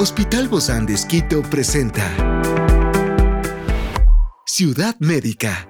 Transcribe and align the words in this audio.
Hospital 0.00 0.46
Bozán 0.46 0.86
de 0.86 0.94
Esquito 0.94 1.42
presenta 1.42 2.04
Ciudad 4.46 4.94
Médica. 5.00 5.68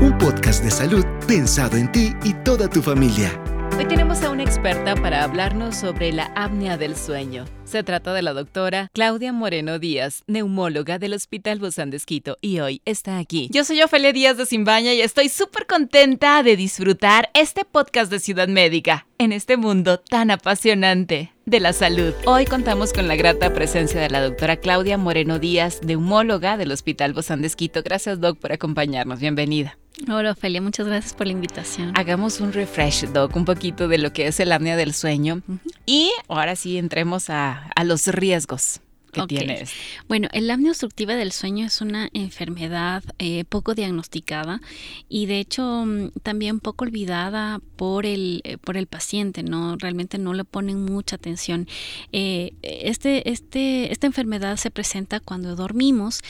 Un 0.00 0.16
podcast 0.16 0.64
de 0.64 0.70
salud 0.70 1.04
pensado 1.28 1.76
en 1.76 1.92
ti 1.92 2.14
y 2.24 2.32
toda 2.44 2.66
tu 2.66 2.80
familia. 2.80 3.38
Hoy 3.76 3.84
tenemos 3.86 4.22
a 4.22 4.30
una 4.30 4.42
experta 4.42 4.94
para 4.94 5.22
hablarnos 5.22 5.76
sobre 5.76 6.12
la 6.12 6.32
apnea 6.34 6.78
del 6.78 6.96
sueño. 6.96 7.44
Se 7.64 7.82
trata 7.82 8.14
de 8.14 8.22
la 8.22 8.32
doctora 8.32 8.88
Claudia 8.94 9.34
Moreno 9.34 9.78
Díaz, 9.78 10.22
neumóloga 10.26 10.98
del 10.98 11.12
Hospital 11.12 11.58
Bozán 11.58 11.90
de 11.90 11.98
Esquito, 11.98 12.38
y 12.40 12.60
hoy 12.60 12.80
está 12.86 13.18
aquí. 13.18 13.48
Yo 13.52 13.64
soy 13.64 13.82
Ofelia 13.82 14.14
Díaz 14.14 14.38
de 14.38 14.46
Simbaña 14.46 14.94
y 14.94 15.02
estoy 15.02 15.28
súper 15.28 15.66
contenta 15.66 16.42
de 16.42 16.56
disfrutar 16.56 17.28
este 17.34 17.66
podcast 17.66 18.10
de 18.10 18.18
Ciudad 18.18 18.48
Médica 18.48 19.06
en 19.18 19.32
este 19.32 19.58
mundo 19.58 20.00
tan 20.00 20.30
apasionante 20.30 21.32
de 21.50 21.60
la 21.60 21.72
salud. 21.72 22.14
Hoy 22.26 22.44
contamos 22.44 22.92
con 22.92 23.08
la 23.08 23.16
grata 23.16 23.52
presencia 23.52 24.00
de 24.00 24.08
la 24.08 24.20
doctora 24.20 24.56
Claudia 24.56 24.96
Moreno 24.96 25.40
Díaz, 25.40 25.80
neumóloga 25.82 26.56
del 26.56 26.70
Hospital 26.70 27.12
Bozán 27.12 27.40
de 27.40 27.48
Esquito. 27.48 27.82
Gracias, 27.82 28.20
Doc, 28.20 28.38
por 28.38 28.52
acompañarnos. 28.52 29.18
Bienvenida. 29.18 29.76
Hola, 30.08 30.30
Ofelia, 30.30 30.62
muchas 30.62 30.86
gracias 30.86 31.12
por 31.12 31.26
la 31.26 31.32
invitación. 31.32 31.92
Hagamos 31.96 32.40
un 32.40 32.52
refresh, 32.52 33.06
Doc, 33.08 33.34
un 33.34 33.44
poquito 33.44 33.88
de 33.88 33.98
lo 33.98 34.12
que 34.12 34.28
es 34.28 34.38
el 34.38 34.52
apnea 34.52 34.76
del 34.76 34.94
sueño. 34.94 35.42
Y 35.86 36.12
ahora 36.28 36.54
sí 36.54 36.78
entremos 36.78 37.28
a, 37.30 37.68
a 37.74 37.84
los 37.84 38.06
riesgos 38.06 38.80
que 39.10 39.26
tienes. 39.26 39.72
Bueno, 40.08 40.28
el 40.32 40.50
apnea 40.50 40.70
obstructiva 40.70 41.14
del 41.14 41.32
sueño 41.32 41.66
es 41.66 41.80
una 41.80 42.08
enfermedad 42.12 43.02
eh, 43.18 43.44
poco 43.44 43.74
diagnosticada 43.74 44.60
y 45.08 45.26
de 45.26 45.40
hecho 45.40 45.84
mm, 45.86 46.10
también 46.22 46.60
poco 46.60 46.84
olvidada 46.84 47.60
por 47.76 48.06
el, 48.06 48.40
eh, 48.44 48.58
por 48.58 48.76
el 48.76 48.86
paciente, 48.86 49.42
¿no? 49.42 49.76
Realmente 49.76 50.18
no 50.18 50.34
le 50.34 50.44
ponen 50.44 50.84
mucha 50.84 51.16
atención. 51.16 51.66
Eh, 52.12 52.52
este, 52.62 53.30
este, 53.30 53.92
esta 53.92 54.06
enfermedad 54.06 54.56
se 54.56 54.70
presenta 54.70 55.20
cuando 55.20 55.56
dormimos 55.56 56.20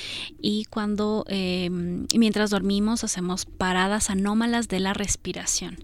y 0.40 0.64
cuando 0.66 1.24
em, 1.28 2.06
mientras 2.14 2.50
dormimos 2.50 3.04
hacemos 3.04 3.46
paradas 3.46 4.10
anómalas 4.10 4.68
de 4.68 4.80
la 4.80 4.92
respiración. 4.92 5.78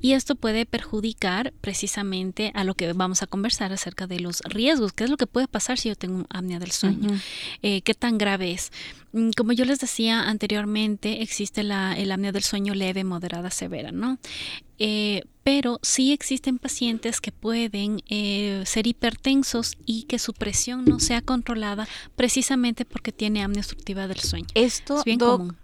Y 0.00 0.12
esto 0.12 0.34
puede 0.34 0.66
perjudicar 0.66 1.52
precisamente 1.60 2.52
a 2.54 2.64
lo 2.64 2.74
que 2.74 2.92
vamos 2.92 3.22
a 3.22 3.26
conversar 3.26 3.72
acerca 3.72 4.06
de 4.06 4.20
los 4.20 4.40
riesgos, 4.42 4.92
qué 4.92 5.04
es 5.04 5.10
lo 5.10 5.16
que 5.16 5.26
puede 5.26 5.48
pasar 5.48 5.78
si 5.78 5.88
yo 5.88 5.96
tengo 5.96 6.18
un 6.18 6.26
apnea 6.38 6.58
del 6.58 6.72
sueño. 6.72 7.10
Eh, 7.62 7.82
¿Qué 7.82 7.94
tan 7.94 8.18
grave 8.18 8.52
es? 8.52 8.70
Mm, 9.12 9.30
como 9.36 9.52
yo 9.52 9.64
les 9.64 9.78
decía 9.78 10.28
anteriormente, 10.28 11.22
existe 11.22 11.62
la, 11.62 11.96
el 11.96 12.10
apnea 12.12 12.32
del 12.32 12.42
sueño 12.42 12.74
leve, 12.74 13.04
moderada, 13.04 13.50
severa, 13.50 13.92
¿no? 13.92 14.18
Eh, 14.78 15.22
pero 15.48 15.80
sí 15.80 16.12
existen 16.12 16.58
pacientes 16.58 17.22
que 17.22 17.32
pueden 17.32 18.02
eh, 18.10 18.64
ser 18.66 18.86
hipertensos 18.86 19.78
y 19.86 20.02
que 20.02 20.18
su 20.18 20.34
presión 20.34 20.84
no 20.84 21.00
sea 21.00 21.22
controlada 21.22 21.88
precisamente 22.16 22.84
porque 22.84 23.12
tiene 23.12 23.42
apnea 23.42 23.60
obstructiva 23.60 24.06
del 24.08 24.20
sueño. 24.20 24.48
Esto, 24.52 25.02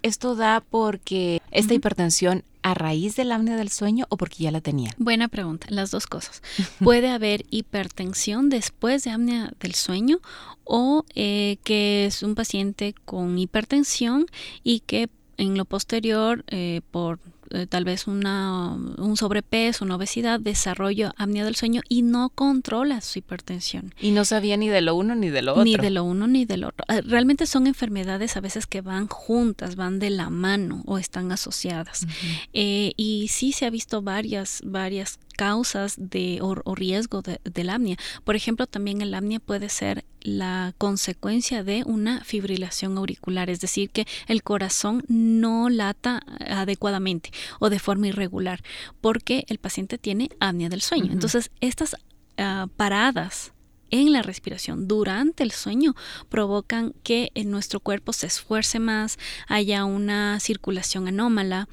esto 0.00 0.36
da 0.36 0.62
porque 0.66 1.42
esta 1.50 1.74
hipertensión 1.74 2.44
a 2.62 2.72
raíz 2.72 3.14
del 3.16 3.30
apnea 3.30 3.56
del 3.56 3.68
sueño 3.68 4.06
o 4.08 4.16
porque 4.16 4.44
ya 4.44 4.50
la 4.50 4.62
tenía? 4.62 4.90
Buena 4.96 5.28
pregunta, 5.28 5.66
las 5.68 5.90
dos 5.90 6.06
cosas. 6.06 6.40
Puede 6.82 7.10
haber 7.10 7.44
hipertensión 7.50 8.48
después 8.48 9.04
de 9.04 9.10
apnea 9.10 9.52
del 9.60 9.74
sueño 9.74 10.20
o 10.64 11.04
eh, 11.14 11.58
que 11.62 12.06
es 12.06 12.22
un 12.22 12.34
paciente 12.34 12.94
con 13.04 13.38
hipertensión 13.38 14.24
y 14.62 14.80
que 14.80 15.10
en 15.36 15.56
lo 15.56 15.64
posterior, 15.64 16.44
eh, 16.48 16.80
por 16.90 17.18
eh, 17.54 17.66
tal 17.66 17.84
vez 17.84 18.06
una, 18.06 18.70
un 18.72 19.16
sobrepeso, 19.16 19.84
una 19.84 19.96
obesidad, 19.96 20.40
desarrollo 20.40 21.12
apnea 21.16 21.44
del 21.44 21.56
sueño 21.56 21.82
y 21.88 22.02
no 22.02 22.30
controla 22.30 23.00
su 23.00 23.18
hipertensión. 23.18 23.94
Y 24.00 24.10
no 24.10 24.24
sabía 24.24 24.56
ni 24.56 24.68
de 24.68 24.80
lo 24.80 24.94
uno 24.94 25.14
ni 25.14 25.30
de 25.30 25.42
lo 25.42 25.52
otro. 25.52 25.64
Ni 25.64 25.76
de 25.76 25.90
lo 25.90 26.04
uno 26.04 26.26
ni 26.26 26.44
de 26.44 26.56
lo 26.56 26.68
otro. 26.68 26.84
Eh, 26.88 27.00
realmente 27.02 27.46
son 27.46 27.66
enfermedades 27.66 28.36
a 28.36 28.40
veces 28.40 28.66
que 28.66 28.80
van 28.80 29.08
juntas, 29.08 29.76
van 29.76 29.98
de 29.98 30.10
la 30.10 30.30
mano 30.30 30.82
o 30.86 30.98
están 30.98 31.32
asociadas. 31.32 32.06
Eh, 32.52 32.92
y 32.96 33.28
sí 33.28 33.52
se 33.52 33.66
ha 33.66 33.70
visto 33.70 34.02
varias, 34.02 34.60
varias 34.64 35.18
causas 35.34 35.96
de, 35.98 36.38
o, 36.40 36.74
riesgo 36.74 37.22
de, 37.22 37.40
del 37.44 37.70
apnea. 37.70 37.96
Por 38.24 38.36
ejemplo, 38.36 38.66
también 38.66 39.00
el 39.00 39.14
apnea 39.14 39.40
puede 39.40 39.68
ser 39.68 40.04
la 40.20 40.74
consecuencia 40.78 41.62
de 41.62 41.84
una 41.84 42.24
fibrilación 42.24 42.96
auricular, 42.96 43.50
es 43.50 43.60
decir, 43.60 43.90
que 43.90 44.06
el 44.26 44.42
corazón 44.42 45.04
no 45.08 45.68
lata 45.68 46.22
adecuadamente 46.40 47.30
o 47.60 47.68
de 47.68 47.78
forma 47.78 48.08
irregular, 48.08 48.62
porque 49.00 49.44
el 49.48 49.58
paciente 49.58 49.98
tiene 49.98 50.30
apnea 50.40 50.68
del 50.68 50.80
sueño. 50.80 51.12
Entonces, 51.12 51.50
estas 51.60 51.96
ah, 52.38 52.68
paradas 52.76 53.52
en 53.90 54.12
la 54.12 54.22
respiración 54.22 54.88
durante 54.88 55.44
el 55.44 55.52
sueño 55.52 55.94
provocan 56.28 56.94
que 57.04 57.30
en 57.34 57.50
nuestro 57.50 57.78
cuerpo 57.78 58.12
se 58.12 58.26
esfuerce 58.26 58.80
más, 58.80 59.18
haya 59.46 59.84
una 59.84 60.40
circulación 60.40 61.06
anómala, 61.06 61.68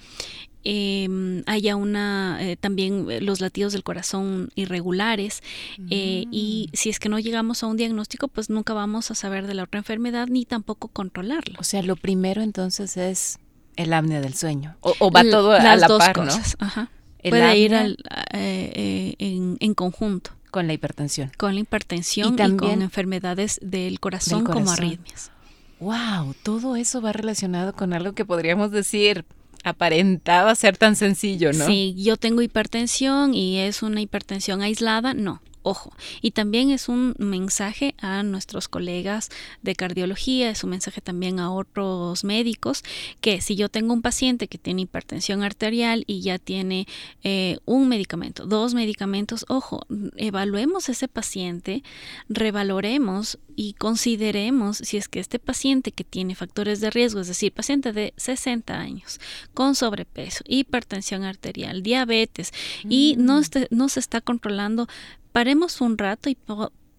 eh, 0.64 1.44
haya 1.48 1.76
una 1.76 2.38
eh, 2.42 2.58
también 2.58 3.10
eh, 3.10 3.22
los 3.22 3.42
latidos 3.42 3.74
del 3.74 3.84
corazón 3.84 4.50
irregulares 4.56 5.42
eh, 5.90 6.26
y 6.32 6.70
mm. 6.72 6.76
si 6.76 6.90
es 6.90 7.00
que 7.00 7.10
no 7.10 7.20
llegamos 7.20 7.64
a 7.64 7.68
un 7.68 7.78
diagnóstico 7.78 8.28
pues 8.28 8.50
nunca 8.50 8.74
vamos 8.74 9.12
a 9.12 9.16
saber 9.16 9.48
de 9.48 9.54
la 9.54 9.64
otra 9.64 9.80
enfermedad 9.80 10.28
ni 10.28 10.46
tampoco 10.46 10.88
controlarlo. 10.88 11.56
O 11.60 11.64
sea, 11.64 11.82
lo 11.82 11.96
primero 11.96 12.42
entonces 12.42 12.98
es 12.98 13.40
el 13.76 13.94
apnea 13.94 14.22
del 14.22 14.34
sueño 14.34 14.76
o, 14.82 15.12
va 15.12 15.24
todo 15.24 15.52
a 15.52 15.76
la 15.76 15.88
par, 15.88 16.14
cosas. 16.14 16.56
Ajá. 16.60 16.90
Puede 17.24 17.58
ir 17.58 17.76
al, 17.76 17.98
en, 18.32 19.58
en 19.60 19.74
conjunto 19.76 20.32
con 20.50 20.68
la 20.68 20.74
hipertensión. 20.74 21.32
Con 21.38 21.56
la 21.56 21.62
hipertensión 21.62 22.34
y, 22.34 22.36
también, 22.36 22.58
con 22.58 22.82
enfermedades 22.82 23.60
del 23.62 24.00
corazón, 24.00 24.44
corazón, 24.44 24.66
como 24.66 24.72
arritmias. 24.72 25.32
Wow, 25.80 26.36
todo 26.44 26.76
eso 26.76 27.02
va 27.02 27.12
relacionado 27.12 27.74
con 27.74 27.94
algo 27.94 28.14
que 28.14 28.26
podríamos 28.26 28.72
decir 28.72 29.26
aparentaba 29.64 30.56
ser 30.56 30.78
tan 30.78 30.96
sencillo, 30.96 31.54
¿no? 31.54 31.66
Sí, 31.66 31.96
yo 31.98 32.18
tengo 32.18 32.42
hipertensión 32.42 33.34
y 33.34 33.60
es 33.60 33.84
una 33.84 34.02
hipertensión 34.02 34.62
aislada, 34.62 35.14
no. 35.14 35.42
Ojo, 35.64 35.94
y 36.22 36.32
también 36.32 36.72
es 36.72 36.90
un 36.90 37.14
mensaje 37.20 37.94
a 38.00 38.24
nuestros 38.24 38.68
colegas 38.68 39.30
de 39.62 39.76
cardiología, 39.76 40.50
es 40.50 40.64
un 40.64 40.72
mensaje 40.72 41.02
también 41.02 41.40
a 41.40 41.52
otros 41.52 42.24
médicos, 42.24 42.84
que 43.20 43.42
si 43.42 43.56
yo 43.56 43.70
tengo 43.70 43.94
un 43.94 44.02
paciente 44.02 44.48
que 44.48 44.58
tiene 44.58 44.84
hipertensión 44.84 45.44
arterial 45.44 46.04
y 46.08 46.22
ya 46.22 46.40
tiene 46.40 46.88
eh, 47.24 47.60
un 47.66 47.88
medicamento, 47.90 48.48
dos 48.48 48.74
medicamentos, 48.74 49.46
ojo, 49.50 49.86
evaluemos 50.16 50.90
ese 50.90 51.08
paciente, 51.08 51.84
revaloremos 52.28 53.38
y 53.56 53.74
consideremos 53.74 54.78
si 54.78 54.98
es 54.98 55.08
que 55.08 55.20
este 55.20 55.38
paciente 55.38 55.92
que 55.92 56.04
tiene 56.04 56.34
factores 56.34 56.82
de 56.82 56.90
riesgo, 56.90 57.20
es 57.20 57.28
decir, 57.28 57.52
paciente 57.52 57.94
de 57.94 58.14
60 58.18 58.80
años, 58.80 59.20
con 59.54 59.76
sobrepeso, 59.76 60.44
hipertensión 60.48 61.24
arterial, 61.24 61.84
diabetes, 61.84 62.52
y 62.88 63.16
no, 63.18 63.40
este, 63.40 63.68
no 63.70 63.90
se 63.90 64.00
está 64.00 64.22
controlando 64.22 64.88
paremos 65.32 65.82
un 65.82 65.98
rato 65.98 66.30
y 66.30 66.38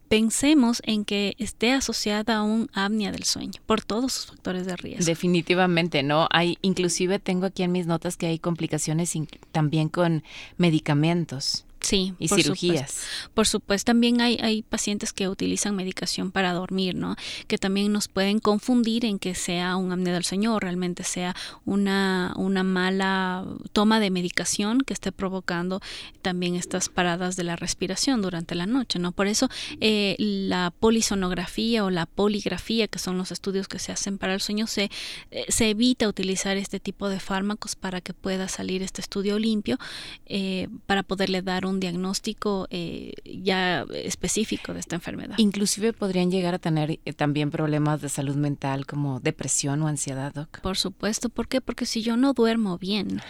pensemos 0.08 0.82
en 0.84 1.06
que 1.06 1.34
esté 1.38 1.72
asociada 1.72 2.36
a 2.36 2.42
un 2.42 2.68
apnea 2.74 3.12
del 3.12 3.24
sueño 3.24 3.62
por 3.64 3.82
todos 3.82 4.12
sus 4.12 4.26
factores 4.26 4.66
de 4.66 4.76
riesgo. 4.76 5.04
Definitivamente, 5.04 6.02
¿no? 6.02 6.28
Hay 6.30 6.58
inclusive 6.60 7.18
tengo 7.18 7.46
aquí 7.46 7.62
en 7.62 7.72
mis 7.72 7.86
notas 7.86 8.18
que 8.18 8.26
hay 8.26 8.38
complicaciones 8.38 9.14
también 9.52 9.88
con 9.88 10.22
medicamentos. 10.58 11.64
Sí, 11.82 12.14
y 12.18 12.28
cirugías. 12.28 13.02
Por 13.34 13.46
supuesto, 13.46 13.86
también 13.86 14.20
hay, 14.20 14.38
hay 14.40 14.62
pacientes 14.62 15.12
que 15.12 15.28
utilizan 15.28 15.74
medicación 15.74 16.30
para 16.30 16.52
dormir, 16.52 16.94
¿no? 16.94 17.16
Que 17.48 17.58
también 17.58 17.92
nos 17.92 18.08
pueden 18.08 18.38
confundir 18.38 19.04
en 19.04 19.18
que 19.18 19.34
sea 19.34 19.76
un 19.76 19.90
apnea 19.90 20.14
del 20.14 20.24
sueño 20.24 20.54
o 20.54 20.60
realmente 20.60 21.02
sea 21.02 21.34
una, 21.64 22.34
una 22.36 22.62
mala 22.62 23.44
toma 23.72 23.98
de 23.98 24.10
medicación 24.10 24.80
que 24.80 24.94
esté 24.94 25.10
provocando 25.10 25.80
también 26.22 26.54
estas 26.54 26.88
paradas 26.88 27.34
de 27.36 27.44
la 27.44 27.56
respiración 27.56 28.22
durante 28.22 28.54
la 28.54 28.66
noche, 28.66 28.98
¿no? 28.98 29.12
Por 29.12 29.26
eso 29.26 29.48
eh, 29.80 30.14
la 30.18 30.72
polisonografía 30.78 31.84
o 31.84 31.90
la 31.90 32.06
poligrafía, 32.06 32.86
que 32.86 32.98
son 32.98 33.18
los 33.18 33.32
estudios 33.32 33.66
que 33.66 33.78
se 33.78 33.92
hacen 33.92 34.18
para 34.18 34.34
el 34.34 34.40
sueño, 34.40 34.66
se, 34.66 34.90
eh, 35.30 35.46
se 35.48 35.70
evita 35.70 36.08
utilizar 36.08 36.56
este 36.56 36.78
tipo 36.78 37.08
de 37.08 37.18
fármacos 37.18 37.74
para 37.74 38.00
que 38.00 38.14
pueda 38.14 38.48
salir 38.48 38.82
este 38.82 39.00
estudio 39.00 39.38
limpio, 39.38 39.78
eh, 40.26 40.68
para 40.86 41.02
poderle 41.02 41.42
dar 41.42 41.66
un 41.66 41.71
un 41.72 41.80
diagnóstico 41.80 42.66
eh, 42.70 43.12
ya 43.24 43.84
específico 43.94 44.72
de 44.72 44.80
esta 44.80 44.96
enfermedad. 44.96 45.34
Inclusive 45.38 45.92
podrían 45.92 46.30
llegar 46.30 46.54
a 46.54 46.58
tener 46.58 47.00
eh, 47.04 47.12
también 47.12 47.50
problemas 47.50 48.00
de 48.00 48.08
salud 48.08 48.36
mental 48.36 48.86
como 48.86 49.20
depresión 49.20 49.82
o 49.82 49.88
ansiedad, 49.88 50.32
Doc. 50.32 50.60
Por 50.60 50.76
supuesto, 50.76 51.28
¿por 51.28 51.48
qué? 51.48 51.60
Porque 51.60 51.86
si 51.86 52.02
yo 52.02 52.16
no 52.16 52.32
duermo 52.32 52.78
bien, 52.78 53.20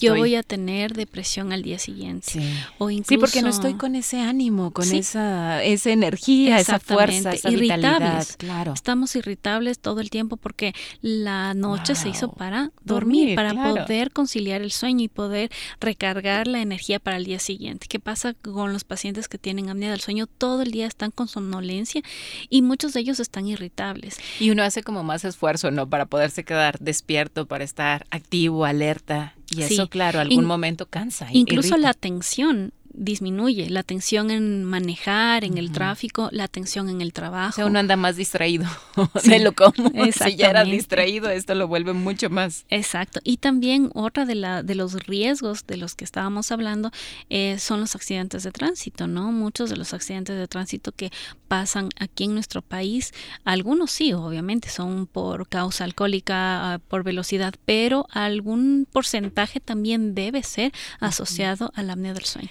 yo 0.00 0.16
voy 0.16 0.34
a 0.34 0.42
tener 0.42 0.94
depresión 0.94 1.52
al 1.52 1.62
día 1.62 1.78
siguiente. 1.78 2.30
Sí. 2.30 2.40
O 2.78 2.90
incluso, 2.90 3.08
sí, 3.08 3.18
porque 3.18 3.42
no 3.42 3.48
estoy 3.48 3.74
con 3.74 3.94
ese 3.94 4.20
ánimo, 4.20 4.70
con 4.70 4.90
esa, 4.90 5.62
esa 5.62 5.90
energía, 5.90 6.58
esa 6.58 6.78
fuerza, 6.78 7.32
esa 7.32 7.50
irritables. 7.50 8.36
Claro. 8.36 8.72
Estamos 8.72 9.14
irritables 9.16 9.78
todo 9.78 10.00
el 10.00 10.10
tiempo 10.10 10.36
porque 10.36 10.74
la 11.02 11.54
noche 11.54 11.94
se 11.94 12.08
hizo 12.08 12.32
para 12.32 12.70
dormir, 12.82 13.34
para 13.34 13.54
poder 13.54 14.12
conciliar 14.12 14.62
el 14.62 14.72
sueño 14.72 15.04
y 15.04 15.08
poder 15.08 15.50
recargar 15.80 16.46
la 16.46 16.60
energía 16.60 16.98
para 16.98 17.16
el 17.16 17.24
día 17.24 17.38
siguiente. 17.38 17.79
¿Qué 17.88 17.98
pasa 17.98 18.34
con 18.34 18.72
los 18.72 18.84
pacientes 18.84 19.28
que 19.28 19.38
tienen 19.38 19.68
apnea 19.68 19.90
del 19.90 20.00
sueño? 20.00 20.26
Todo 20.26 20.62
el 20.62 20.70
día 20.70 20.86
están 20.86 21.10
con 21.10 21.28
somnolencia 21.28 22.02
y 22.48 22.62
muchos 22.62 22.92
de 22.92 23.00
ellos 23.00 23.20
están 23.20 23.46
irritables. 23.46 24.18
Y 24.38 24.50
uno 24.50 24.62
hace 24.62 24.82
como 24.82 25.02
más 25.02 25.24
esfuerzo, 25.24 25.70
¿no? 25.70 25.88
Para 25.88 26.06
poderse 26.06 26.44
quedar 26.44 26.78
despierto, 26.78 27.46
para 27.46 27.64
estar 27.64 28.06
activo, 28.10 28.64
alerta. 28.64 29.34
Y 29.50 29.62
eso, 29.62 29.88
claro, 29.88 30.20
algún 30.20 30.44
momento 30.44 30.86
cansa. 30.86 31.28
Incluso 31.32 31.76
la 31.76 31.90
atención 31.90 32.72
disminuye 32.92 33.70
la 33.70 33.82
tensión 33.82 34.30
en 34.30 34.64
manejar, 34.64 35.44
en 35.44 35.58
el 35.58 35.72
tráfico, 35.72 36.28
la 36.32 36.48
tensión 36.48 36.88
en 36.88 37.00
el 37.00 37.12
trabajo. 37.12 37.50
O 37.50 37.56
sea, 37.56 37.66
uno 37.66 37.78
anda 37.78 37.96
más 37.96 38.16
distraído 38.16 38.66
de 39.24 39.38
lo 39.40 39.52
común. 39.52 39.92
Si 40.20 40.36
ya 40.36 40.50
era 40.50 40.64
distraído, 40.64 41.30
esto 41.30 41.54
lo 41.54 41.66
vuelve 41.68 41.92
mucho 41.92 42.30
más. 42.30 42.66
Exacto. 42.68 43.20
Y 43.24 43.38
también 43.38 43.90
otra 43.94 44.26
de, 44.26 44.34
la, 44.34 44.62
de 44.62 44.74
los 44.74 44.94
riesgos 45.06 45.66
de 45.66 45.76
los 45.76 45.94
que 45.94 46.04
estábamos 46.04 46.52
hablando 46.52 46.90
eh, 47.30 47.58
son 47.58 47.80
los 47.80 47.94
accidentes 47.94 48.42
de 48.42 48.52
tránsito, 48.52 49.06
¿no? 49.06 49.32
Muchos 49.32 49.70
de 49.70 49.76
los 49.76 49.94
accidentes 49.94 50.36
de 50.36 50.46
tránsito 50.48 50.92
que 50.92 51.10
pasan 51.48 51.88
aquí 51.98 52.24
en 52.24 52.34
nuestro 52.34 52.62
país, 52.62 53.12
algunos 53.44 53.90
sí, 53.90 54.12
obviamente, 54.12 54.68
son 54.68 55.06
por 55.06 55.48
causa 55.48 55.84
alcohólica, 55.84 56.74
ah, 56.74 56.78
por 56.78 57.02
velocidad, 57.02 57.54
pero 57.64 58.06
algún 58.10 58.86
porcentaje 58.90 59.60
también 59.60 60.14
debe 60.14 60.42
ser 60.42 60.72
asociado 60.98 61.72
a 61.74 61.82
la 61.82 61.94
apnea 61.94 62.14
del 62.14 62.24
sueño. 62.24 62.50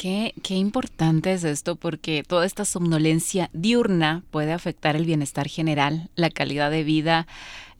Qué, 0.00 0.32
importante 0.48 1.30
es 1.34 1.44
esto 1.44 1.76
porque 1.76 2.24
toda 2.26 2.46
esta 2.46 2.64
somnolencia 2.64 3.50
diurna 3.52 4.22
puede 4.30 4.54
afectar 4.54 4.96
el 4.96 5.04
bienestar 5.04 5.46
general, 5.46 6.08
la 6.16 6.30
calidad 6.30 6.70
de 6.70 6.84
vida, 6.84 7.26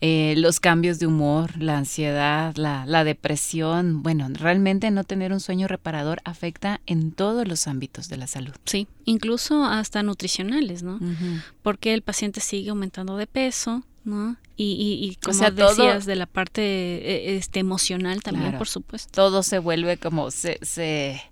eh, 0.02 0.34
los 0.36 0.60
cambios 0.60 0.98
de 0.98 1.06
humor, 1.06 1.56
la 1.56 1.78
ansiedad, 1.78 2.54
la, 2.56 3.04
depresión. 3.04 4.02
Bueno, 4.02 4.28
realmente 4.34 4.90
no 4.90 5.04
tener 5.04 5.32
un 5.32 5.40
sueño 5.40 5.66
reparador 5.66 6.20
afecta 6.26 6.82
en 6.84 7.12
todos 7.12 7.48
los 7.48 7.66
ámbitos 7.66 8.10
de 8.10 8.18
la 8.18 8.26
salud. 8.26 8.52
Sí, 8.66 8.86
incluso 9.06 9.64
hasta 9.64 10.02
nutricionales, 10.02 10.82
¿no? 10.82 11.00
Porque 11.62 11.94
el 11.94 12.02
paciente 12.02 12.40
sigue 12.40 12.68
aumentando 12.68 13.16
de 13.16 13.28
peso, 13.28 13.82
¿no? 14.04 14.36
Y, 14.56 15.08
y, 15.10 15.16
como 15.16 15.50
decías, 15.50 16.04
de 16.04 16.16
la 16.16 16.26
parte 16.26 16.62
e, 16.62 17.36
este, 17.36 17.60
emocional 17.60 18.22
también, 18.22 18.58
por 18.58 18.68
supuesto. 18.68 19.10
Todo 19.12 19.42
se 19.42 19.58
vuelve 19.58 19.96
como 19.96 20.30
se, 20.30 20.58
se, 20.62 21.22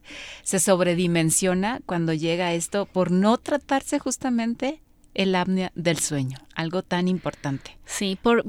se 0.43 0.59
sobredimensiona 0.59 1.81
cuando 1.85 2.15
llega 2.15 2.55
esto 2.55 2.87
por 2.87 3.11
no 3.11 3.37
tratarse 3.37 3.99
justamente 3.99 4.81
el 5.15 5.35
apnea 5.35 5.73
del 5.75 5.99
sueño, 5.99 6.39
algo 6.59 6.83
tan 6.83 7.07
importante. 7.07 7.79
Sí, 7.87 8.19
por, 8.21 8.45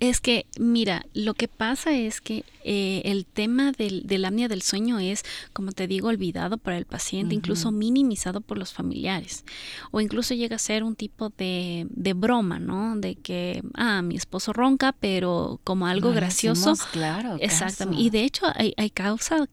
es 0.00 0.20
que, 0.20 0.44
mira, 0.58 1.06
lo 1.14 1.34
que 1.34 1.46
pasa 1.46 1.92
es 1.92 2.20
que 2.20 2.44
eh, 2.64 3.00
el 3.04 3.26
tema 3.26 3.70
del, 3.70 4.08
del, 4.08 4.24
apnea 4.24 4.48
del 4.48 4.60
sueño 4.60 4.98
es, 4.98 5.24
como 5.52 5.70
te 5.70 5.86
digo, 5.86 6.08
olvidado 6.08 6.58
para 6.58 6.76
el 6.76 6.84
paciente, 6.84 7.34
incluso 7.34 7.70
minimizado 7.70 8.40
por 8.40 8.58
los 8.58 8.72
familiares. 8.72 9.44
O 9.92 10.00
incluso 10.00 10.34
llega 10.34 10.56
a 10.56 10.58
ser 10.58 10.82
un 10.82 10.96
tipo 10.96 11.30
de, 11.38 11.86
de 11.90 12.12
broma, 12.12 12.58
¿no? 12.58 12.96
De 12.96 13.14
que, 13.14 13.62
ah, 13.74 14.02
mi 14.02 14.16
esposo 14.16 14.52
ronca, 14.52 14.92
pero 14.98 15.60
como 15.62 15.86
algo 15.86 16.10
gracioso. 16.10 16.74
claro. 16.90 17.36
Exactamente. 17.38 18.02
Y 18.02 18.10
de 18.10 18.24
hecho 18.24 18.46
hay, 18.52 18.74
hay 18.76 18.90
causa 18.90 19.48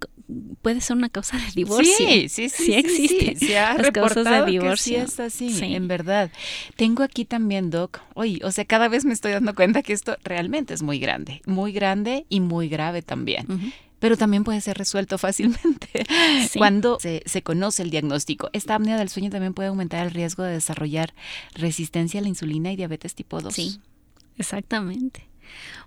puede 0.62 0.82
ser 0.82 0.98
una 0.98 1.10
causa 1.10 1.38
de 1.38 1.52
divorcio. 1.54 1.94
Sí, 1.98 2.30
sí, 2.30 2.50
sí. 2.50 2.66
Sí, 2.66 2.74
existe. 2.74 3.36
Sí, 3.38 3.48
se 3.48 3.60
ha 3.60 3.74
Las 3.76 3.92
causas 3.92 4.26
de 4.26 4.52
divorcio. 4.52 4.76
sí 4.78 4.96
es 4.96 5.20
así, 5.20 5.58
en 5.62 5.88
verdad. 5.88 6.32
Tengo 6.76 7.04
aquí 7.04 7.26
también, 7.26 7.70
Doc, 7.70 7.91
oye, 8.14 8.40
o 8.44 8.52
sea, 8.52 8.66
cada 8.66 8.88
vez 8.88 9.06
me 9.06 9.14
estoy 9.14 9.32
dando 9.32 9.56
cuenta 9.56 9.82
que 9.82 9.94
esto 9.94 10.18
realmente 10.24 10.74
es 10.74 10.82
muy 10.82 11.00
grande, 11.00 11.42
muy 11.46 11.72
grande 11.72 12.26
y 12.30 12.40
muy 12.40 12.70
grave 12.70 13.02
también. 13.02 13.74
Pero 14.00 14.18
también 14.18 14.44
puede 14.44 14.62
ser 14.62 14.78
resuelto 14.78 15.18
fácilmente 15.20 16.06
cuando 16.58 17.00
se, 17.00 17.22
se, 17.26 17.44
conoce 17.44 17.84
el 17.84 17.92
diagnóstico. 17.92 18.50
Esta 18.54 18.76
apnea 18.76 18.98
del 18.98 19.10
sueño 19.10 19.30
también 19.30 19.54
puede 19.54 19.70
aumentar 19.70 20.06
el 20.08 20.12
riesgo 20.12 20.44
de 20.44 20.54
desarrollar 20.54 21.14
resistencia 21.54 22.20
a 22.20 22.24
la 22.24 22.30
insulina 22.30 22.72
y 22.72 22.76
diabetes 22.76 23.14
tipo 23.14 23.42
2. 23.42 23.54
Sí, 23.54 23.80
exactamente. 24.38 25.28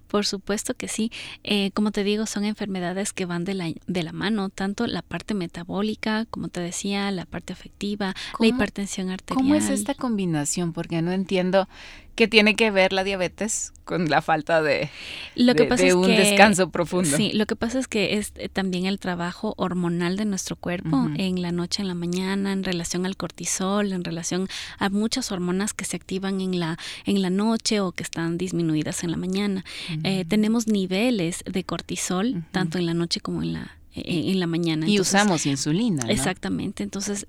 Por 0.09 0.27
supuesto 0.27 0.75
que 0.75 0.89
sí. 0.89 1.11
Eh, 1.43 1.71
como 1.73 1.91
te 1.91 2.05
digo, 2.05 2.27
son 2.27 2.45
enfermedades 2.45 3.13
que 3.13 3.27
van 3.27 3.45
de 3.45 3.55
la, 3.55 3.73
de 3.87 4.03
la 4.03 4.13
mano, 4.13 4.49
tanto 4.49 4.87
la 4.87 5.03
parte 5.03 5.35
metabólica, 5.35 6.27
como 6.27 6.49
te 6.49 6.61
decía, 6.61 7.11
la 7.11 7.25
parte 7.25 7.53
afectiva, 7.53 8.15
la 8.39 8.47
hipertensión 8.47 9.11
arterial. 9.11 9.43
¿Cómo 9.43 9.55
es 9.55 9.71
esta 9.71 9.95
combinación? 9.95 10.73
Porque 10.73 11.03
no 11.03 11.13
entiendo 11.13 11.69
¿Qué 12.15 12.29
tiene 12.29 12.55
que 12.55 12.71
ver 12.71 12.93
la 12.93 13.03
diabetes 13.03 13.73
con 13.85 14.09
la 14.09 14.23
falta 14.23 14.63
de, 14.63 14.89
lo 15.35 15.55
que 15.55 15.65
pasa 15.65 15.97
un 15.97 16.07
descanso 16.07 16.71
profundo? 16.71 17.17
Sí, 17.17 17.33
lo 17.33 17.47
que 17.47 17.57
pasa 17.57 17.81
es 17.81 17.89
que 17.89 18.15
es 18.15 18.33
eh, 18.37 18.49
también 18.49 18.87
el 18.87 19.01
trabajo 19.01 19.55
hormonal 19.57 20.17
de 20.17 20.25
nuestro 20.25 20.55
cuerpo 20.55 21.09
en 21.17 21.43
la 21.43 21.51
noche, 21.51 21.83
en 21.83 21.89
la 21.89 21.95
mañana, 21.95 22.53
en 22.53 22.63
relación 22.63 23.05
al 23.05 23.17
cortisol, 23.17 23.93
en 23.93 24.05
relación 24.05 24.49
a 24.79 24.91
muchas 24.91 25.33
hormonas 25.33 25.75
que 25.75 25.85
se 25.85 25.97
activan 25.97 26.41
en 26.41 26.61
la, 26.61 26.79
en 27.05 27.21
la 27.21 27.31
noche 27.31 27.81
o 27.81 27.91
que 27.91 28.05
están 28.05 28.39
disminuidas 28.39 29.03
en 29.03 29.11
la 29.11 29.17
mañana. 29.17 29.65
Eh, 30.05 30.25
tenemos 30.27 30.69
niveles 30.69 31.43
de 31.45 31.65
cortisol 31.65 32.45
tanto 32.53 32.79
en 32.79 32.87
la 32.87 32.95
noche 32.95 33.21
como 33.21 33.43
en 33.43 33.55
la, 33.55 33.77
eh, 33.95 34.03
en 34.07 34.39
la 34.39 34.47
mañana. 34.47 34.89
Y 34.89 35.01
usamos 35.01 35.47
insulina. 35.47 36.05
Exactamente. 36.09 36.85
Entonces, 36.85 37.27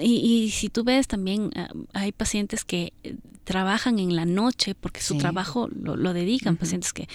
y, 0.00 0.44
y, 0.44 0.50
si 0.50 0.68
tú 0.68 0.84
ves 0.84 1.08
también, 1.08 1.50
ah, 1.56 1.68
hay 1.92 2.12
pacientes 2.12 2.64
que 2.64 2.92
trabajan 3.44 3.98
en 3.98 4.14
la 4.14 4.24
noche 4.24 4.74
porque 4.74 5.00
su 5.00 5.18
trabajo 5.18 5.68
lo, 5.72 6.12
dedican, 6.12 6.56
pacientes 6.56 6.92
que, 6.92 7.08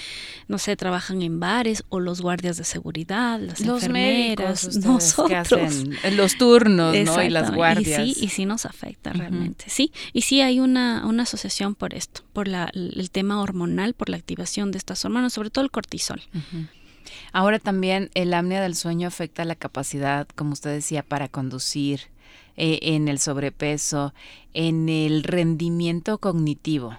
no 0.47 0.57
sé, 0.57 0.75
trabajan 0.75 1.21
en 1.21 1.39
bares 1.39 1.83
o 1.89 1.99
los 1.99 2.21
guardias 2.21 2.57
de 2.57 2.63
seguridad, 2.63 3.39
las 3.39 3.61
los 3.61 3.83
enfermeras, 3.83 4.75
nosotros. 4.77 5.29
Que 5.29 5.35
hacen 5.35 5.97
los 6.17 6.37
turnos 6.37 6.95
¿no? 6.95 7.23
y 7.23 7.29
las 7.29 7.53
guardias. 7.53 8.05
Y 8.05 8.13
sí, 8.13 8.25
y 8.25 8.29
sí 8.29 8.45
nos 8.45 8.65
afecta 8.65 9.13
realmente, 9.13 9.65
sí. 9.67 9.91
Y 10.13 10.21
sí 10.21 10.41
hay 10.41 10.59
una, 10.59 11.05
una 11.05 11.23
asociación 11.23 11.75
por 11.75 11.93
esto, 11.93 12.21
por 12.33 12.47
la, 12.47 12.69
el 12.73 13.09
tema 13.11 13.41
hormonal, 13.41 13.93
por 13.93 14.09
la 14.09 14.17
activación 14.17 14.71
de 14.71 14.77
estas 14.77 15.03
hormonas, 15.05 15.33
sobre 15.33 15.49
todo 15.49 15.63
el 15.63 15.71
cortisol. 15.71 16.21
Ahora 17.31 17.59
también 17.59 18.09
el 18.15 18.33
apnea 18.33 18.61
del 18.61 18.75
sueño 18.75 19.07
afecta 19.07 19.45
la 19.45 19.55
capacidad, 19.55 20.27
como 20.35 20.53
usted 20.53 20.71
decía, 20.71 21.03
para 21.03 21.29
conducir, 21.29 22.01
eh, 22.55 22.79
en 22.81 23.07
el 23.07 23.19
sobrepeso, 23.19 24.13
en 24.53 24.89
el 24.89 25.23
rendimiento 25.23 26.17
cognitivo 26.17 26.97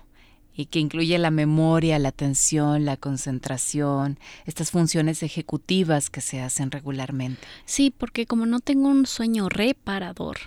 y 0.59 0.67
que 0.67 0.81
incluye 0.81 1.17
la 1.19 1.31
memoria, 1.31 2.01
la 2.01 2.09
atención, 2.09 2.85
la 2.85 2.97
concentración, 2.97 4.19
estas 4.45 4.73
funciones 4.73 5.23
ejecutivas 5.23 6.11
que 6.11 6.21
se 6.21 6.41
hacen 6.41 6.73
regularmente. 6.73 7.41
Sí, 7.65 7.95
porque 7.97 8.27
como 8.27 8.45
no 8.45 8.59
tengo 8.59 8.89
un 8.89 9.07
sueño 9.07 9.49
reparador, 9.49 10.39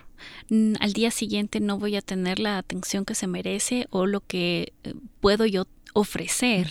al 0.79 0.93
día 0.93 1.11
siguiente 1.11 1.61
no 1.61 1.79
voy 1.79 1.95
a 1.95 2.01
tener 2.01 2.39
la 2.39 2.57
atención 2.57 3.05
que 3.05 3.15
se 3.15 3.27
merece 3.27 3.87
o 3.89 4.05
lo 4.05 4.19
que 4.19 4.73
eh, 4.83 4.93
puedo 5.21 5.45
yo 5.45 5.65
ofrecer 5.93 6.69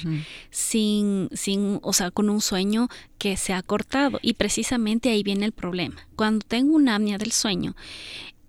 sin, 0.50 1.28
sin, 1.32 1.78
o 1.82 1.92
sea, 1.92 2.10
con 2.10 2.30
un 2.30 2.40
sueño 2.40 2.88
que 3.18 3.36
se 3.36 3.52
ha 3.52 3.62
cortado. 3.62 4.18
Y 4.22 4.34
precisamente 4.34 5.10
ahí 5.10 5.22
viene 5.22 5.46
el 5.46 5.52
problema. 5.52 5.96
Cuando 6.16 6.44
tengo 6.46 6.74
una 6.74 6.96
apnea 6.96 7.18
del 7.18 7.32
sueño, 7.32 7.74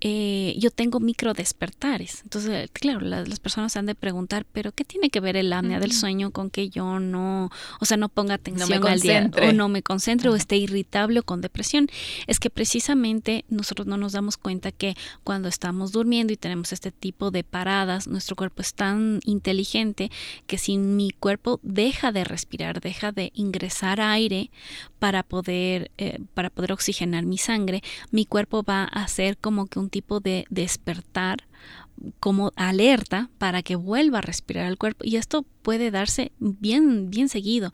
eh, 0.03 0.55
yo 0.57 0.71
tengo 0.71 0.99
micro 0.99 1.35
despertares. 1.35 2.21
Entonces, 2.23 2.71
claro, 2.73 3.01
las, 3.01 3.39
personas 3.39 3.77
han 3.77 3.85
de 3.85 3.93
preguntar, 3.93 4.45
pero 4.51 4.71
¿qué 4.71 4.83
tiene 4.83 5.11
que 5.11 5.19
ver 5.19 5.37
el 5.37 5.53
apnea 5.53 5.79
del 5.79 5.91
sueño 5.91 6.31
con 6.31 6.49
que 6.49 6.69
yo 6.69 6.99
no, 6.99 7.51
o 7.79 7.85
sea, 7.85 7.97
no 7.97 8.09
ponga 8.09 8.33
atención 8.33 8.85
al 8.85 8.99
día 8.99 9.29
o 9.47 9.51
no 9.53 9.69
me 9.69 9.83
concentre 9.83 10.29
o 10.29 10.35
esté 10.35 10.57
irritable 10.57 11.19
o 11.19 11.23
con 11.23 11.41
depresión? 11.41 11.87
Es 12.25 12.39
que 12.39 12.49
precisamente 12.49 13.45
nosotros 13.47 13.85
no 13.85 13.95
nos 13.95 14.13
damos 14.13 14.37
cuenta 14.37 14.71
que 14.71 14.95
cuando 15.23 15.47
estamos 15.47 15.91
durmiendo 15.91 16.33
y 16.33 16.37
tenemos 16.37 16.73
este 16.73 16.91
tipo 16.91 17.29
de 17.29 17.43
paradas, 17.43 18.07
nuestro 18.07 18.35
cuerpo 18.35 18.63
es 18.63 18.73
tan 18.73 19.19
inteligente 19.23 20.09
que 20.47 20.57
si 20.57 20.79
mi 20.79 21.11
cuerpo 21.11 21.59
deja 21.61 22.11
de 22.11 22.23
respirar, 22.23 22.81
deja 22.81 23.11
de 23.11 23.31
ingresar 23.35 24.01
aire 24.01 24.49
para 24.97 25.21
poder, 25.21 25.91
eh, 25.99 26.19
para 26.33 26.49
poder 26.49 26.71
oxigenar 26.71 27.25
mi 27.25 27.37
sangre, 27.37 27.83
mi 28.09 28.25
cuerpo 28.25 28.63
va 28.63 28.83
a 28.83 29.03
hacer 29.03 29.37
como 29.37 29.67
que 29.67 29.77
un 29.77 29.90
tipo 29.91 30.19
de 30.19 30.45
despertar 30.49 31.47
como 32.19 32.51
alerta 32.55 33.29
para 33.37 33.61
que 33.61 33.75
vuelva 33.75 34.17
a 34.17 34.21
respirar 34.21 34.65
el 34.65 34.77
cuerpo 34.77 35.05
y 35.05 35.17
esto 35.17 35.45
puede 35.61 35.91
darse 35.91 36.31
bien 36.39 37.11
bien 37.11 37.29
seguido. 37.29 37.71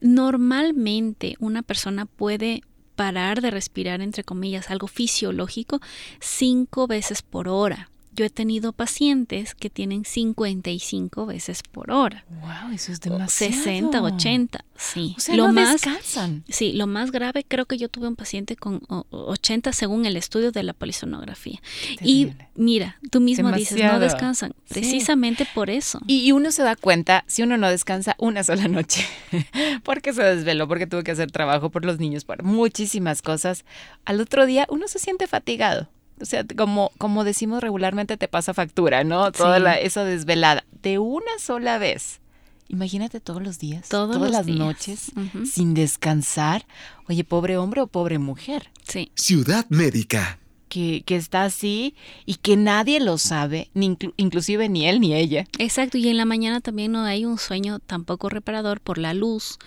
Normalmente 0.00 1.36
una 1.38 1.62
persona 1.62 2.04
puede 2.04 2.62
parar 2.94 3.40
de 3.40 3.50
respirar, 3.50 4.02
entre 4.02 4.24
comillas, 4.24 4.70
algo 4.70 4.86
fisiológico, 4.86 5.80
cinco 6.20 6.86
veces 6.86 7.22
por 7.22 7.48
hora. 7.48 7.90
Yo 8.20 8.26
he 8.26 8.30
tenido 8.30 8.74
pacientes 8.74 9.54
que 9.54 9.70
tienen 9.70 10.04
55 10.04 11.24
veces 11.24 11.62
por 11.62 11.90
hora. 11.90 12.22
Wow, 12.42 12.74
eso 12.74 12.92
es 12.92 13.00
demasiado. 13.00 13.54
60, 13.54 14.02
80, 14.02 14.62
sí. 14.76 15.14
O 15.16 15.20
sea, 15.20 15.36
lo 15.36 15.46
no 15.46 15.54
más, 15.54 15.72
descansan. 15.80 16.44
Sí, 16.46 16.74
lo 16.74 16.86
más 16.86 17.12
grave 17.12 17.46
creo 17.48 17.64
que 17.64 17.78
yo 17.78 17.88
tuve 17.88 18.08
un 18.08 18.16
paciente 18.16 18.56
con 18.56 18.82
o- 18.90 19.06
80 19.10 19.72
según 19.72 20.04
el 20.04 20.18
estudio 20.18 20.52
de 20.52 20.62
la 20.64 20.74
polisonografía. 20.74 21.62
Y 22.02 22.32
mira, 22.54 22.98
tú 23.10 23.22
mismo 23.22 23.50
dices, 23.52 23.82
no 23.82 23.98
descansan. 23.98 24.52
Sí. 24.66 24.74
Precisamente 24.74 25.46
por 25.54 25.70
eso. 25.70 25.98
Y, 26.06 26.18
y 26.26 26.32
uno 26.32 26.52
se 26.52 26.62
da 26.62 26.76
cuenta 26.76 27.24
si 27.26 27.42
uno 27.42 27.56
no 27.56 27.70
descansa 27.70 28.16
una 28.18 28.44
sola 28.44 28.68
noche, 28.68 29.06
porque 29.82 30.12
se 30.12 30.22
desveló, 30.22 30.68
porque 30.68 30.86
tuvo 30.86 31.02
que 31.04 31.12
hacer 31.12 31.30
trabajo 31.30 31.70
por 31.70 31.86
los 31.86 31.98
niños, 31.98 32.24
por 32.26 32.42
muchísimas 32.42 33.22
cosas. 33.22 33.64
Al 34.04 34.20
otro 34.20 34.44
día 34.44 34.66
uno 34.68 34.88
se 34.88 34.98
siente 34.98 35.26
fatigado. 35.26 35.88
O 36.20 36.24
sea, 36.24 36.44
como, 36.56 36.90
como 36.98 37.24
decimos 37.24 37.62
regularmente, 37.62 38.16
te 38.16 38.28
pasa 38.28 38.54
factura, 38.54 39.04
¿no? 39.04 39.32
Toda 39.32 39.56
Sí. 39.58 39.62
la, 39.62 39.74
esa 39.78 40.04
desvelada. 40.04 40.64
De 40.82 40.98
una 40.98 41.38
sola 41.38 41.78
vez. 41.78 42.20
Imagínate 42.68 43.18
todos 43.20 43.42
los 43.42 43.58
días, 43.58 43.88
Todos 43.88 44.14
todas 44.14 44.22
los 44.22 44.30
las 44.30 44.46
días. 44.46 44.58
noches, 44.58 45.12
sin 45.50 45.74
descansar. 45.74 46.66
Oye, 47.08 47.24
pobre 47.24 47.56
hombre 47.56 47.80
o 47.80 47.86
pobre 47.88 48.18
mujer. 48.18 48.70
Sí. 48.86 49.10
Ciudad 49.16 49.66
Médica. 49.70 50.38
Que, 50.70 51.02
que 51.04 51.16
está 51.16 51.42
así 51.44 51.94
y 52.24 52.36
que 52.36 52.56
nadie 52.56 53.00
lo 53.00 53.18
sabe, 53.18 53.68
ni 53.74 53.90
inclu- 53.90 54.14
inclusive 54.16 54.70
ni 54.70 54.86
él 54.88 55.00
ni 55.00 55.14
ella. 55.14 55.44
Exacto, 55.58 55.98
y 55.98 56.08
en 56.08 56.16
la 56.16 56.24
mañana 56.24 56.62
también 56.62 56.92
no 56.92 57.02
hay 57.02 57.26
un 57.26 57.36
sueño 57.36 57.80
tampoco 57.80 58.30
reparador 58.30 58.80
por 58.80 58.96
la 58.96 59.12
luz, 59.12 59.58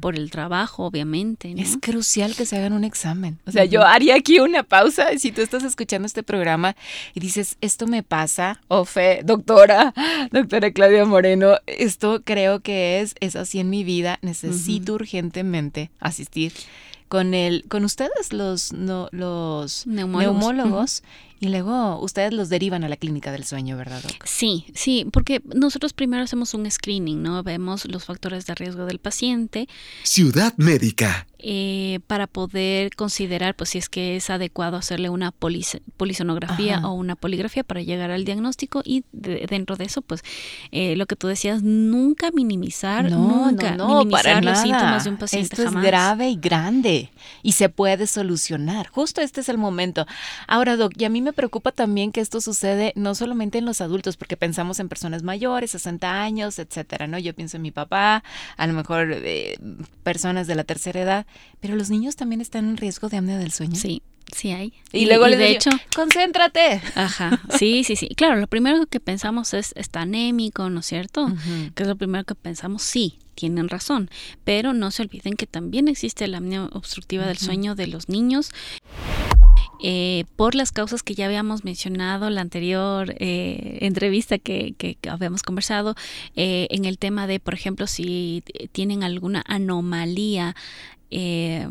por 0.00 0.16
el 0.16 0.30
trabajo, 0.30 0.84
obviamente. 0.84 1.54
¿no? 1.54 1.62
Es 1.62 1.78
crucial 1.80 2.34
que 2.34 2.44
se 2.44 2.56
hagan 2.58 2.74
un 2.74 2.84
examen. 2.84 3.38
O 3.46 3.52
sea, 3.52 3.64
yo 3.64 3.82
haría 3.82 4.16
aquí 4.16 4.40
una 4.40 4.62
pausa. 4.64 5.16
Si 5.16 5.32
tú 5.32 5.40
estás 5.40 5.62
escuchando 5.64 6.04
este 6.06 6.22
programa 6.22 6.76
y 7.14 7.20
dices, 7.20 7.56
esto 7.60 7.86
me 7.86 8.02
pasa, 8.02 8.60
Ofe, 8.68 9.20
doctora, 9.24 9.94
doctora 10.32 10.72
Claudia 10.72 11.04
Moreno, 11.04 11.54
esto 11.66 12.22
creo 12.24 12.60
que 12.60 13.00
es, 13.00 13.14
es 13.20 13.36
así 13.36 13.60
en 13.60 13.70
mi 13.70 13.84
vida, 13.84 14.18
necesito 14.20 14.94
urgentemente 14.94 15.90
asistir 16.00 16.52
con 17.10 17.34
el, 17.34 17.64
con 17.66 17.84
ustedes 17.84 18.32
los, 18.32 18.72
no, 18.72 19.08
los 19.10 19.84
Neumólogos. 19.84 20.38
neumólogos 20.38 21.02
y 21.40 21.48
luego 21.48 21.98
ustedes 22.00 22.32
los 22.32 22.48
derivan 22.50 22.84
a 22.84 22.88
la 22.88 22.96
clínica 22.96 23.32
del 23.32 23.44
sueño, 23.44 23.76
¿verdad, 23.76 24.00
doc? 24.00 24.24
Sí, 24.26 24.66
sí, 24.76 25.04
porque 25.12 25.42
nosotros 25.44 25.92
primero 25.92 26.22
hacemos 26.22 26.54
un 26.54 26.70
screening, 26.70 27.20
¿no? 27.20 27.42
Vemos 27.42 27.84
los 27.86 28.04
factores 28.04 28.46
de 28.46 28.54
riesgo 28.54 28.86
del 28.86 29.00
paciente 29.00 29.68
Ciudad 30.04 30.54
Médica. 30.56 31.26
Eh, 31.42 32.00
para 32.06 32.26
poder 32.26 32.94
considerar, 32.96 33.54
pues, 33.54 33.70
si 33.70 33.78
es 33.78 33.88
que 33.88 34.16
es 34.16 34.30
adecuado 34.30 34.76
hacerle 34.76 35.08
una 35.10 35.32
polis- 35.32 35.80
polisonografía 35.96 36.78
Ajá. 36.78 36.88
o 36.88 36.92
una 36.94 37.16
poligrafía 37.16 37.64
para 37.64 37.82
llegar 37.82 38.10
al 38.10 38.24
diagnóstico 38.24 38.82
y 38.84 39.04
de- 39.12 39.46
dentro 39.48 39.76
de 39.76 39.84
eso, 39.84 40.02
pues, 40.02 40.22
eh, 40.72 40.96
lo 40.96 41.06
que 41.06 41.16
tú 41.16 41.26
decías, 41.28 41.62
nunca 41.62 42.30
minimizar, 42.32 43.10
nunca 43.10 43.76
minimizar 43.76 44.44
los 44.44 44.58
síntomas 44.58 45.04
de 45.04 45.10
un 45.10 45.16
paciente. 45.16 45.54
Esto 45.54 45.64
jamás. 45.64 45.84
es 45.84 45.90
grave 45.90 46.28
y 46.30 46.36
grande 46.36 47.10
y 47.42 47.52
se 47.52 47.68
puede 47.68 48.06
solucionar. 48.06 48.88
Justo 48.88 49.20
este 49.20 49.40
es 49.40 49.48
el 49.48 49.58
momento. 49.58 50.06
Ahora, 50.46 50.76
Doc, 50.76 50.92
y 50.96 51.04
a 51.04 51.08
mí 51.08 51.22
me 51.22 51.32
preocupa 51.32 51.72
también 51.72 52.12
que 52.12 52.20
esto 52.20 52.40
sucede 52.40 52.92
no 52.96 53.14
solamente 53.14 53.58
en 53.58 53.64
los 53.64 53.80
adultos, 53.80 54.16
porque 54.16 54.36
pensamos 54.36 54.80
en 54.80 54.88
personas 54.88 55.22
mayores, 55.22 55.70
60 55.72 56.22
años, 56.22 56.58
etcétera, 56.58 57.06
¿no? 57.06 57.18
Yo 57.18 57.34
pienso 57.34 57.56
en 57.56 57.62
mi 57.62 57.70
papá, 57.70 58.22
a 58.56 58.66
lo 58.66 58.72
mejor 58.72 59.12
eh, 59.12 59.58
personas 60.02 60.46
de 60.46 60.54
la 60.54 60.64
tercera 60.64 61.00
edad, 61.00 61.26
pero 61.60 61.76
los 61.76 61.90
niños 61.90 62.16
también 62.16 62.40
están 62.40 62.68
en 62.68 62.76
riesgo 62.76 63.08
de 63.08 63.16
apnea 63.18 63.38
del 63.38 63.52
sueño. 63.52 63.76
Sí, 63.76 64.02
sí 64.34 64.50
hay. 64.52 64.72
Y, 64.92 65.06
luego 65.06 65.26
les 65.28 65.38
de 65.38 65.46
digo, 65.46 65.56
hecho, 65.58 65.70
concéntrate. 65.94 66.80
Ajá, 66.94 67.40
sí, 67.58 67.84
sí, 67.84 67.96
sí. 67.96 68.08
Claro, 68.16 68.36
lo 68.36 68.46
primero 68.46 68.86
que 68.86 69.00
pensamos 69.00 69.54
es, 69.54 69.72
está 69.76 70.02
anémico, 70.02 70.70
¿no 70.70 70.80
es 70.80 70.86
cierto? 70.86 71.24
Ujú. 71.26 71.72
Que 71.74 71.82
es 71.82 71.88
lo 71.88 71.96
primero 71.96 72.24
que 72.24 72.34
pensamos, 72.34 72.82
sí, 72.82 73.18
tienen 73.34 73.68
razón. 73.68 74.10
Pero 74.44 74.72
no 74.72 74.90
se 74.90 75.02
olviden 75.02 75.34
que 75.34 75.46
también 75.46 75.88
existe 75.88 76.26
la 76.28 76.38
apnea 76.38 76.64
obstructiva 76.72 77.26
del 77.26 77.38
sueño 77.38 77.74
de 77.74 77.86
los 77.88 78.08
niños. 78.08 78.50
eh, 79.82 80.24
por 80.36 80.54
las 80.54 80.72
causas 80.72 81.02
que 81.02 81.14
ya 81.14 81.24
habíamos 81.24 81.64
mencionado 81.64 82.28
en 82.28 82.34
la 82.34 82.42
anterior 82.42 83.14
eh, 83.18 83.78
entrevista 83.80 84.36
que, 84.38 84.74
que- 84.76 84.96
que 84.96 85.08
habíamos 85.08 85.42
conversado, 85.42 85.94
eh, 86.36 86.66
en 86.70 86.84
el 86.84 86.98
tema 86.98 87.26
de, 87.26 87.40
por 87.40 87.54
ejemplo, 87.54 87.86
si 87.86 88.42
tienen 88.72 89.02
alguna 89.02 89.42
anomalía 89.46 90.54
eh, 91.10 91.66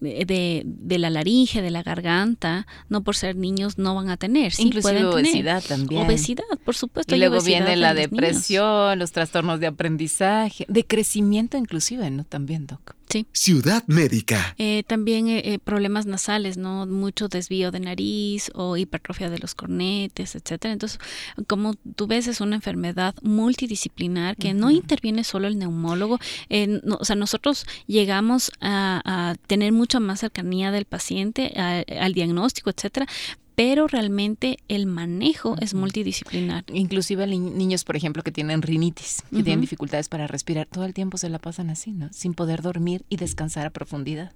de, 0.00 0.62
de 0.64 0.98
la 0.98 1.10
laringe, 1.10 1.62
de 1.62 1.70
la 1.70 1.82
garganta, 1.82 2.66
no 2.88 3.02
por 3.02 3.16
ser 3.16 3.36
niños 3.36 3.78
no 3.78 3.94
van 3.94 4.10
a 4.10 4.16
tener, 4.16 4.52
sí 4.52 4.62
Inclusive 4.62 4.82
pueden 4.82 5.10
tener. 5.10 5.32
obesidad 5.32 5.62
también. 5.62 6.02
Obesidad, 6.06 6.44
por 6.64 6.74
supuesto. 6.74 7.14
Y 7.14 7.18
luego 7.18 7.40
viene 7.40 7.76
la 7.76 7.90
en 7.90 7.96
los 7.96 8.10
depresión, 8.10 8.98
los 8.98 9.12
trastornos 9.12 9.60
de 9.60 9.68
aprendizaje, 9.68 10.66
de 10.68 10.84
crecimiento 10.86 11.56
inclusive, 11.56 12.10
¿no? 12.10 12.24
También, 12.24 12.66
Doc. 12.66 12.94
Sí. 13.10 13.26
Ciudad 13.32 13.82
Médica. 13.88 14.54
Eh, 14.56 14.84
también 14.86 15.28
eh, 15.28 15.42
eh, 15.44 15.58
problemas 15.58 16.06
nasales, 16.06 16.56
¿no? 16.56 16.86
Mucho 16.86 17.28
desvío 17.28 17.70
de 17.72 17.80
nariz 17.80 18.50
o 18.54 18.76
hipertrofia 18.76 19.28
de 19.30 19.38
los 19.38 19.54
cornetes, 19.54 20.34
etcétera. 20.36 20.72
Entonces, 20.72 21.00
como 21.48 21.74
tú 21.96 22.06
ves, 22.06 22.28
es 22.28 22.40
una 22.40 22.56
enfermedad 22.56 23.14
multidisciplinar 23.22 24.36
que 24.36 24.54
no 24.54 24.66
Ujú. 24.68 24.76
interviene 24.76 25.24
solo 25.24 25.48
el 25.48 25.58
neumólogo. 25.58 26.18
Eh, 26.48 26.80
no- 26.84 26.96
o 27.00 27.04
sea, 27.04 27.16
nosotros 27.16 27.66
llegamos 27.86 28.52
a, 28.60 29.00
a 29.04 29.34
tener 29.46 29.72
mucha 29.72 30.00
más 30.00 30.20
cercanía 30.20 30.70
del 30.70 30.84
paciente, 30.84 31.52
a- 31.58 31.84
al 32.04 32.14
diagnóstico, 32.14 32.70
etcétera, 32.70 33.06
pero 33.54 33.86
realmente 33.86 34.58
el 34.68 34.86
manejo 34.86 35.56
es 35.60 35.74
multidisciplinar. 35.74 36.64
Inclusive 36.72 37.26
niños, 37.26 37.84
por 37.84 37.96
ejemplo, 37.96 38.22
que 38.22 38.32
tienen 38.32 38.62
rinitis, 38.62 39.22
que 39.30 39.42
tienen 39.42 39.60
dificultades 39.60 40.08
para 40.08 40.26
respirar, 40.26 40.66
todo 40.66 40.84
el 40.84 40.94
tiempo 40.94 41.18
se 41.18 41.28
la 41.28 41.38
pasan 41.38 41.70
así, 41.70 41.92
¿no? 41.92 42.08
Sin 42.12 42.34
poder 42.34 42.62
dormir 42.62 43.04
y 43.08 43.16
descansar 43.16 43.66
a 43.66 43.70
profundidad. 43.70 44.32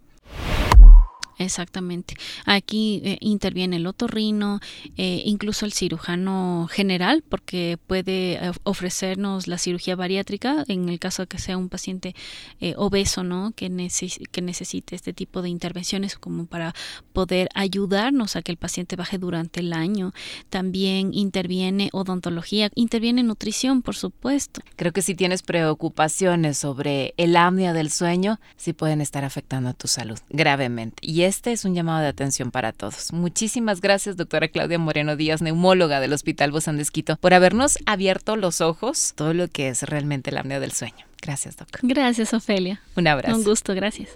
Exactamente. 1.38 2.14
Aquí 2.44 3.00
eh, 3.04 3.18
interviene 3.20 3.76
el 3.76 3.86
otorrino, 3.86 4.60
eh, 4.96 5.22
incluso 5.24 5.66
el 5.66 5.72
cirujano 5.72 6.68
general, 6.70 7.24
porque 7.28 7.76
puede 7.86 8.34
eh, 8.34 8.52
ofrecernos 8.62 9.48
la 9.48 9.58
cirugía 9.58 9.96
bariátrica 9.96 10.64
en 10.68 10.88
el 10.88 10.98
caso 10.98 11.22
de 11.22 11.26
que 11.28 11.38
sea 11.38 11.56
un 11.56 11.68
paciente 11.68 12.14
eh, 12.60 12.74
obeso, 12.76 13.24
¿no? 13.24 13.52
Que, 13.56 13.70
neces- 13.70 14.22
que 14.30 14.42
necesite 14.42 14.94
este 14.94 15.12
tipo 15.12 15.42
de 15.42 15.48
intervenciones 15.48 16.16
como 16.18 16.46
para 16.46 16.72
poder 17.12 17.48
ayudarnos 17.54 18.36
a 18.36 18.42
que 18.42 18.52
el 18.52 18.58
paciente 18.58 18.96
baje 18.96 19.18
durante 19.18 19.60
el 19.60 19.72
año. 19.72 20.12
También 20.50 21.12
interviene 21.12 21.88
odontología, 21.92 22.70
interviene 22.74 23.22
nutrición, 23.22 23.82
por 23.82 23.96
supuesto. 23.96 24.60
Creo 24.76 24.92
que 24.92 25.02
si 25.02 25.14
tienes 25.14 25.42
preocupaciones 25.42 26.58
sobre 26.58 27.14
el 27.16 27.36
apnea 27.36 27.72
del 27.72 27.90
sueño, 27.90 28.38
sí 28.56 28.72
pueden 28.72 29.00
estar 29.00 29.24
afectando 29.24 29.70
a 29.70 29.72
tu 29.74 29.88
salud 29.88 30.18
gravemente. 30.30 30.96
Este 31.26 31.52
es 31.52 31.64
un 31.64 31.74
llamado 31.74 32.00
de 32.02 32.08
atención 32.08 32.50
para 32.50 32.72
todos. 32.72 33.12
Muchísimas 33.12 33.80
gracias, 33.80 34.16
doctora 34.16 34.48
Claudia 34.48 34.78
Moreno 34.78 35.16
Díaz, 35.16 35.42
neumóloga 35.42 36.00
del 36.00 36.12
Hospital 36.12 36.50
Bozán 36.50 36.76
de 36.76 36.82
Esquito, 36.82 37.16
por 37.16 37.34
habernos 37.34 37.78
abierto 37.86 38.36
los 38.36 38.60
ojos 38.60 39.12
todo 39.16 39.34
lo 39.34 39.48
que 39.48 39.68
es 39.68 39.82
realmente 39.82 40.30
el 40.30 40.38
apnea 40.38 40.60
del 40.60 40.72
sueño. 40.72 41.06
Gracias, 41.20 41.56
doctor. 41.56 41.80
Gracias, 41.82 42.34
Ofelia. 42.34 42.80
Un 42.96 43.06
abrazo. 43.06 43.36
Un 43.36 43.44
gusto, 43.44 43.74
gracias. 43.74 44.10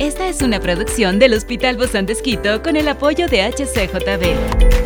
Esta 0.00 0.28
es 0.28 0.42
una 0.42 0.60
producción 0.60 1.18
del 1.18 1.34
Hospital 1.34 1.76
Bozán 1.76 2.06
de 2.06 2.12
Esquito 2.12 2.62
con 2.62 2.76
el 2.76 2.88
apoyo 2.88 3.28
de 3.28 3.42
HCJB. 3.42 4.85